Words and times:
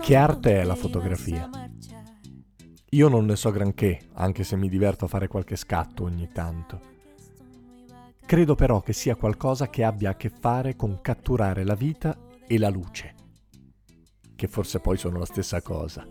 Che 0.00 0.14
arte 0.14 0.60
è 0.60 0.64
la 0.64 0.74
fotografia? 0.74 1.48
Io 2.90 3.08
non 3.08 3.24
ne 3.24 3.36
so 3.36 3.50
granché, 3.50 4.08
anche 4.12 4.44
se 4.44 4.54
mi 4.54 4.68
diverto 4.68 5.06
a 5.06 5.08
fare 5.08 5.28
qualche 5.28 5.56
scatto 5.56 6.04
ogni 6.04 6.28
tanto. 6.30 6.80
Credo 8.26 8.54
però 8.54 8.82
che 8.82 8.92
sia 8.92 9.16
qualcosa 9.16 9.70
che 9.70 9.82
abbia 9.82 10.10
a 10.10 10.16
che 10.16 10.28
fare 10.28 10.76
con 10.76 11.00
catturare 11.00 11.64
la 11.64 11.74
vita 11.74 12.18
e 12.46 12.58
la 12.58 12.68
luce, 12.68 13.14
che 14.34 14.46
forse 14.46 14.78
poi 14.80 14.98
sono 14.98 15.18
la 15.18 15.24
stessa 15.24 15.62
cosa. 15.62 16.06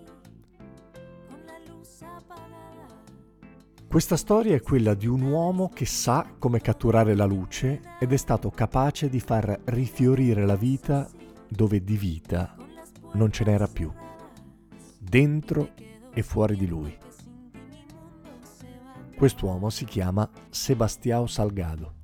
Questa 3.87 4.17
storia 4.17 4.55
è 4.55 4.61
quella 4.61 4.95
di 4.95 5.05
un 5.05 5.21
uomo 5.21 5.69
che 5.69 5.85
sa 5.85 6.33
come 6.39 6.61
catturare 6.61 7.15
la 7.15 7.25
luce 7.25 7.79
ed 7.99 8.11
è 8.11 8.17
stato 8.17 8.49
capace 8.49 9.07
di 9.07 9.19
far 9.19 9.61
rifiorire 9.65 10.45
la 10.45 10.55
vita 10.55 11.07
dove 11.47 11.83
di 11.83 11.95
vita 11.95 12.55
non 13.15 13.31
ce 13.31 13.43
n'era 13.43 13.67
più, 13.67 13.91
dentro 14.99 15.71
e 16.13 16.21
fuori 16.21 16.55
di 16.55 16.67
lui. 16.67 16.95
Quest'uomo 19.17 19.69
si 19.69 19.85
chiama 19.85 20.29
Sebastião 20.49 21.25
Salgado. 21.25 21.94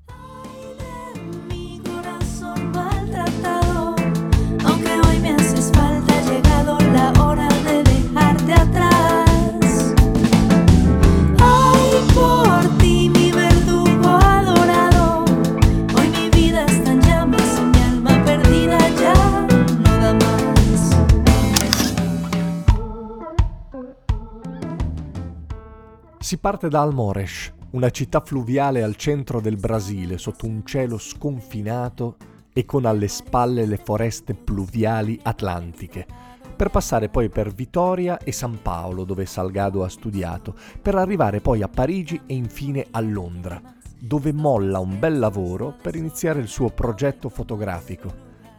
Si 26.31 26.37
parte 26.37 26.69
da 26.69 26.79
Almores, 26.79 27.51
una 27.71 27.89
città 27.89 28.21
fluviale 28.21 28.83
al 28.83 28.95
centro 28.95 29.41
del 29.41 29.57
Brasile, 29.57 30.17
sotto 30.17 30.45
un 30.45 30.65
cielo 30.65 30.97
sconfinato 30.97 32.15
e 32.53 32.63
con 32.63 32.85
alle 32.85 33.09
spalle 33.09 33.65
le 33.65 33.75
foreste 33.75 34.33
pluviali 34.33 35.19
atlantiche, 35.23 36.07
per 36.55 36.69
passare 36.69 37.09
poi 37.09 37.27
per 37.27 37.51
Vitoria 37.51 38.17
e 38.17 38.31
San 38.31 38.61
Paolo, 38.61 39.03
dove 39.03 39.25
Salgado 39.25 39.83
ha 39.83 39.89
studiato, 39.89 40.55
per 40.81 40.95
arrivare 40.95 41.41
poi 41.41 41.63
a 41.63 41.67
Parigi 41.67 42.21
e 42.25 42.33
infine 42.33 42.87
a 42.91 43.01
Londra, 43.01 43.61
dove 43.99 44.31
molla 44.31 44.79
un 44.79 44.99
bel 44.99 45.19
lavoro 45.19 45.75
per 45.81 45.97
iniziare 45.97 46.39
il 46.39 46.47
suo 46.47 46.69
progetto 46.69 47.27
fotografico, 47.27 48.09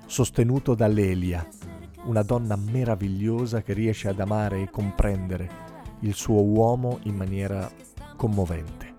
sostenuto 0.05 0.75
da 0.75 0.89
Lelia, 0.89 1.49
una 2.05 2.23
donna 2.23 2.55
meravigliosa 2.55 3.63
che 3.63 3.73
riesce 3.73 4.09
ad 4.09 4.21
amare 4.21 4.61
e 4.61 4.69
comprendere 4.69 5.62
il 6.03 6.15
suo 6.15 6.43
uomo 6.43 6.99
in 7.03 7.17
maniera 7.17 7.71
commovente. 8.17 8.91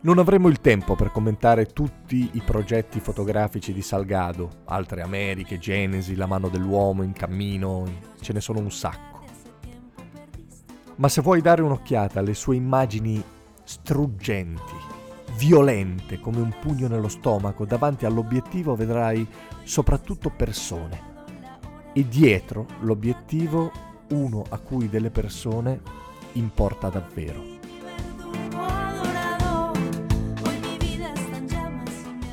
Non 0.00 0.18
avremo 0.18 0.48
il 0.48 0.60
tempo 0.60 0.94
per 0.94 1.10
commentare 1.10 1.66
tutti 1.66 2.30
i 2.32 2.42
progetti 2.44 3.00
fotografici 3.00 3.72
di 3.72 3.82
Salgado, 3.82 4.62
Altre 4.66 5.02
Americhe, 5.02 5.58
Genesi, 5.58 6.14
La 6.14 6.26
mano 6.26 6.48
dell'uomo, 6.48 7.02
In 7.02 7.12
cammino, 7.12 7.84
ce 8.20 8.32
ne 8.32 8.40
sono 8.40 8.60
un 8.60 8.70
sacco. 8.70 9.06
Ma 10.96 11.08
se 11.08 11.20
vuoi 11.20 11.40
dare 11.40 11.62
un'occhiata 11.62 12.20
alle 12.20 12.34
sue 12.34 12.56
immagini 12.56 13.22
struggenti, 13.64 14.74
violente 15.36 16.20
come 16.20 16.40
un 16.40 16.54
pugno 16.60 16.88
nello 16.88 17.08
stomaco, 17.08 17.64
davanti 17.64 18.06
all'obiettivo 18.06 18.76
vedrai 18.76 19.26
soprattutto 19.64 20.30
persone. 20.30 21.16
E 21.92 22.06
dietro 22.06 22.66
l'obiettivo 22.80 23.72
uno 24.10 24.44
a 24.48 24.58
cui 24.58 24.88
delle 24.88 25.10
persone 25.10 25.80
importa 26.32 26.88
davvero. 26.88 27.56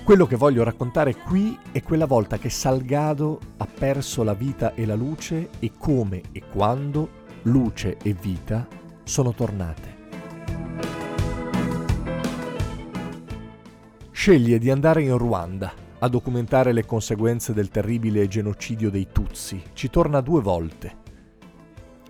Quello 0.04 0.28
che 0.28 0.36
voglio 0.36 0.64
raccontare 0.64 1.16
qui 1.16 1.58
è 1.72 1.82
quella 1.82 2.06
volta 2.06 2.38
che 2.38 2.52
Salgado 2.52 3.40
ha 3.58 3.66
perso 3.66 4.22
la 4.22 4.36
vita 4.36 4.76
e 4.76 4.86
la 4.86 4.94
luce 4.94 5.50
e 5.58 5.72
come 5.78 6.22
e 6.32 6.44
quando 6.48 7.24
luce 7.44 7.98
e 8.04 8.14
vita 8.14 8.68
sono 9.04 9.34
tornate. 9.34 9.94
Sceglie 14.12 14.60
di 14.60 14.70
andare 14.70 15.02
in 15.02 15.18
Ruanda 15.18 15.74
a 15.98 16.08
documentare 16.08 16.72
le 16.72 16.86
conseguenze 16.86 17.54
del 17.54 17.70
terribile 17.70 18.28
genocidio 18.28 18.92
dei 18.92 19.08
Tutsi. 19.12 19.62
Ci 19.74 19.90
torna 19.90 20.22
due 20.22 20.42
volte 20.42 21.04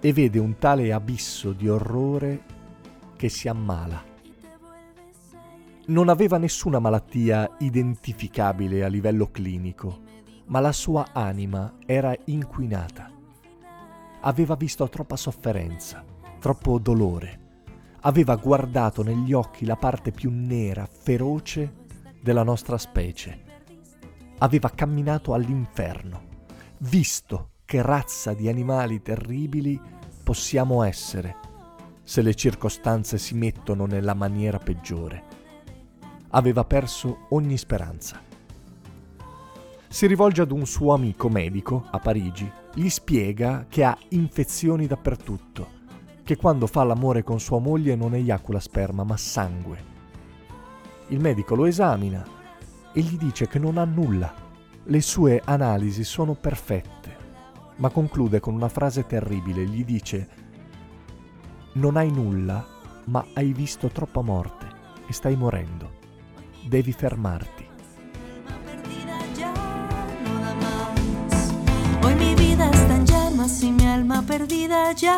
e 0.06 0.14
vede 0.14 0.38
un 0.38 0.60
tale 0.60 0.94
abisso 0.94 1.52
di 1.52 1.68
orrore 1.68 2.44
che 3.16 3.28
si 3.28 3.48
ammala. 3.48 4.04
Non 5.88 6.10
aveva 6.10 6.38
nessuna 6.38 6.78
malattia 6.78 7.56
identificabile 7.58 8.84
a 8.84 8.88
livello 8.88 9.32
clinico, 9.32 10.02
ma 10.46 10.60
la 10.60 10.72
sua 10.74 11.08
anima 11.12 11.78
era 11.88 12.16
inquinata. 12.26 13.12
Aveva 14.22 14.54
visto 14.54 14.88
troppa 14.90 15.16
sofferenza, 15.16 16.06
troppo 16.40 16.78
dolore. 16.78 17.40
Aveva 18.02 18.36
guardato 18.36 19.02
negli 19.02 19.34
occhi 19.34 19.66
la 19.66 19.76
parte 19.76 20.12
più 20.12 20.30
nera, 20.32 20.88
feroce 20.88 21.78
della 22.22 22.44
nostra 22.44 22.78
specie. 22.78 23.42
Aveva 24.38 24.70
camminato 24.70 25.34
all'inferno, 25.34 26.22
visto 26.82 27.54
che 27.66 27.82
razza 27.82 28.36
di 28.36 28.48
animali 28.48 29.02
terribili 29.02 29.82
possiamo 30.26 30.82
essere 30.82 31.36
se 32.02 32.24
le 32.24 32.34
circostanze 32.34 33.20
si 33.20 33.36
mettono 33.36 33.86
nella 33.86 34.16
maniera 34.16 34.58
peggiore. 34.58 35.24
Aveva 36.30 36.66
perso 36.66 37.28
ogni 37.30 37.58
speranza. 37.58 38.20
Si 39.88 40.08
rivolge 40.08 40.42
ad 40.42 40.52
un 40.52 40.66
suo 40.66 40.96
amico 40.96 41.30
medico 41.30 41.86
a 41.92 42.00
Parigi, 42.00 42.52
gli 42.74 42.90
spiega 42.90 43.68
che 43.70 43.84
ha 43.84 43.96
infezioni 44.10 44.88
dappertutto, 44.88 45.68
che 46.24 46.38
quando 46.38 46.66
fa 46.66 46.84
l'amore 46.84 47.24
con 47.24 47.40
sua 47.40 47.60
moglie 47.60 47.96
non 47.96 48.16
eiacula 48.16 48.60
sperma 48.60 49.04
ma 49.04 49.18
sangue. 49.18 49.94
Il 51.10 51.20
medico 51.20 51.54
lo 51.54 51.66
esamina 51.66 52.26
e 52.92 53.00
gli 53.00 53.16
dice 53.16 53.48
che 53.48 53.60
non 53.60 53.78
ha 53.78 53.86
nulla. 53.86 54.34
Le 54.86 55.02
sue 55.02 55.40
analisi 55.46 56.04
sono 56.04 56.34
perfette, 56.34 57.05
ma 57.78 57.90
conclude 57.90 58.40
con 58.40 58.54
una 58.54 58.70
frase 58.70 59.06
terribile. 59.06 59.66
Gli 59.66 59.84
dice, 59.84 60.30
non 61.74 61.98
hai 61.98 62.12
nulla, 62.12 62.66
ma 63.06 63.26
hai 63.34 63.54
visto 63.54 63.90
troppa 63.90 64.22
morte 64.22 64.68
e 65.08 65.14
stai 65.14 65.36
morendo. 65.36 66.04
Devi 66.68 66.92
fermarti. 66.92 67.68
Hoy 72.02 72.16
mi 72.16 72.36
vida 72.36 72.70
está 72.70 72.96
en 72.96 73.06
llamas 73.06 73.62
y 73.64 73.72
mi 73.72 73.86
alma 73.86 74.22
perdida 74.22 74.92
ya 74.94 75.18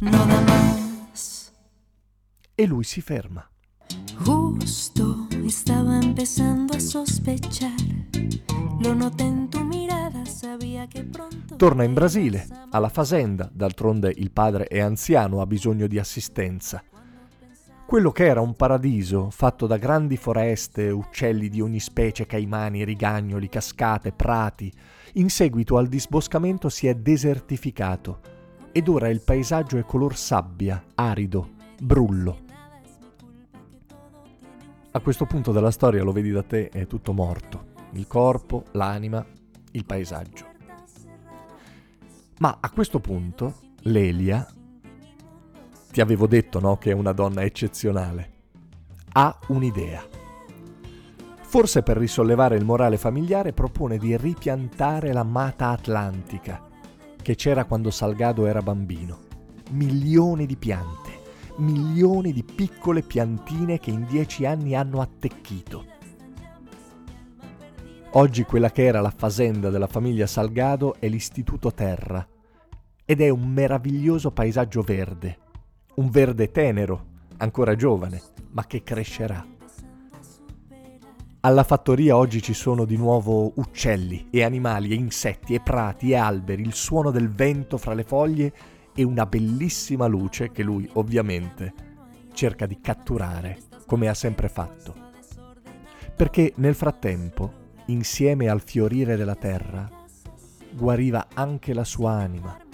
no 0.00 0.26
da 0.26 0.40
más. 0.40 1.52
E 2.56 2.66
lui 2.66 2.84
si 2.84 3.00
ferma. 3.00 3.50
Justo 4.24 5.28
estaba 5.44 5.98
empezando 5.98 6.74
a 6.74 6.80
sospechar. 6.80 7.99
Torna 11.56 11.84
in 11.84 11.92
Brasile, 11.92 12.46
alla 12.70 12.88
fazenda, 12.88 13.48
d'altronde 13.52 14.12
il 14.16 14.30
padre 14.30 14.64
è 14.64 14.80
anziano, 14.80 15.40
ha 15.40 15.46
bisogno 15.46 15.86
di 15.86 15.98
assistenza. 15.98 16.82
Quello 17.86 18.10
che 18.12 18.24
era 18.26 18.40
un 18.40 18.54
paradiso 18.54 19.30
fatto 19.30 19.66
da 19.66 19.76
grandi 19.76 20.16
foreste, 20.16 20.90
uccelli 20.90 21.48
di 21.48 21.60
ogni 21.60 21.80
specie, 21.80 22.26
caimani, 22.26 22.84
rigagnoli, 22.84 23.48
cascate, 23.48 24.12
prati, 24.12 24.72
In 25.14 25.28
seguito 25.28 25.76
al 25.76 25.88
disboscamento 25.88 26.68
si 26.68 26.86
è 26.86 26.94
desertificato 26.94 28.20
ed 28.72 28.88
ora 28.88 29.08
il 29.08 29.22
paesaggio 29.22 29.76
è 29.76 29.84
color 29.84 30.16
sabbia, 30.16 30.82
arido, 30.94 31.50
brullo. 31.80 32.38
A 34.92 35.00
questo 35.00 35.26
punto 35.26 35.52
della 35.52 35.70
storia, 35.70 36.02
lo 36.02 36.12
vedi 36.12 36.30
da 36.30 36.42
te, 36.42 36.68
è 36.68 36.86
tutto 36.86 37.12
morto. 37.12 37.79
Il 37.92 38.06
corpo, 38.06 38.64
l'anima, 38.72 39.24
il 39.72 39.84
paesaggio. 39.84 40.46
Ma 42.38 42.58
a 42.60 42.70
questo 42.70 43.00
punto, 43.00 43.54
Lelia, 43.82 44.46
ti 45.90 46.00
avevo 46.00 46.26
detto 46.26 46.60
no, 46.60 46.78
che 46.78 46.90
è 46.90 46.94
una 46.94 47.12
donna 47.12 47.42
eccezionale, 47.42 48.32
ha 49.12 49.38
un'idea. 49.48 50.02
Forse 51.42 51.82
per 51.82 51.96
risollevare 51.96 52.56
il 52.56 52.64
morale 52.64 52.96
familiare 52.96 53.52
propone 53.52 53.98
di 53.98 54.16
ripiantare 54.16 55.12
la 55.12 55.24
mata 55.24 55.70
atlantica 55.70 56.68
che 57.20 57.34
c'era 57.34 57.64
quando 57.64 57.90
Salgado 57.90 58.46
era 58.46 58.62
bambino. 58.62 59.18
Milioni 59.70 60.46
di 60.46 60.56
piante, 60.56 61.10
milioni 61.56 62.32
di 62.32 62.42
piccole 62.42 63.02
piantine 63.02 63.78
che 63.78 63.90
in 63.90 64.06
dieci 64.06 64.46
anni 64.46 64.74
hanno 64.74 65.00
attecchito. 65.00 65.84
Oggi 68.14 68.42
quella 68.42 68.72
che 68.72 68.86
era 68.86 69.00
la 69.00 69.12
fazenda 69.16 69.70
della 69.70 69.86
famiglia 69.86 70.26
Salgado 70.26 70.96
è 70.98 71.06
l'Istituto 71.06 71.72
Terra 71.72 72.26
ed 73.04 73.20
è 73.20 73.28
un 73.28 73.46
meraviglioso 73.46 74.32
paesaggio 74.32 74.82
verde, 74.82 75.38
un 75.94 76.10
verde 76.10 76.50
tenero, 76.50 77.06
ancora 77.36 77.76
giovane, 77.76 78.20
ma 78.50 78.66
che 78.66 78.82
crescerà. 78.82 79.46
Alla 81.42 81.62
fattoria 81.62 82.16
oggi 82.16 82.42
ci 82.42 82.52
sono 82.52 82.84
di 82.84 82.96
nuovo 82.96 83.52
uccelli 83.54 84.26
e 84.32 84.42
animali 84.42 84.90
e 84.90 84.96
insetti 84.96 85.54
e 85.54 85.60
prati 85.60 86.10
e 86.10 86.16
alberi, 86.16 86.62
il 86.62 86.74
suono 86.74 87.12
del 87.12 87.30
vento 87.30 87.78
fra 87.78 87.94
le 87.94 88.02
foglie 88.02 88.52
e 88.92 89.04
una 89.04 89.24
bellissima 89.24 90.08
luce 90.08 90.50
che 90.50 90.64
lui 90.64 90.88
ovviamente 90.94 91.72
cerca 92.32 92.66
di 92.66 92.80
catturare 92.80 93.58
come 93.86 94.08
ha 94.08 94.14
sempre 94.14 94.48
fatto. 94.48 94.94
Perché 96.16 96.52
nel 96.56 96.74
frattempo, 96.74 97.59
insieme 97.90 98.48
al 98.48 98.62
fiorire 98.62 99.16
della 99.16 99.36
terra, 99.36 99.88
guariva 100.72 101.28
anche 101.34 101.74
la 101.74 101.84
sua 101.84 102.12
anima 102.12 102.68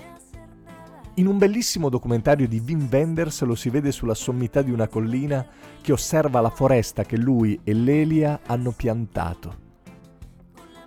in 1.18 1.26
un 1.26 1.38
bellissimo 1.38 1.88
documentario 1.88 2.46
di 2.46 2.62
Wim 2.64 2.88
Wenders 2.90 3.40
lo 3.44 3.54
si 3.54 3.70
vede 3.70 3.90
sulla 3.90 4.12
sommità 4.12 4.60
di 4.60 4.70
una 4.70 4.86
collina 4.86 5.46
che 5.80 5.92
osserva 5.92 6.42
la 6.42 6.50
foresta 6.50 7.04
che 7.04 7.16
lui 7.16 7.58
e 7.64 7.72
Lelia 7.72 8.40
hanno 8.44 8.72
piantato 8.72 9.64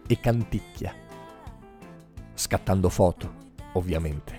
e 0.06 0.20
canticchia, 0.20 0.94
scattando 2.36 2.90
foto, 2.90 3.34
ovviamente. 3.74 4.39